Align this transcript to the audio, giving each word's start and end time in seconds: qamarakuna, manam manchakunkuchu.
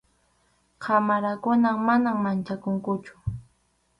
qamarakuna, 0.83 1.69
manam 1.87 2.17
manchakunkuchu. 2.25 3.13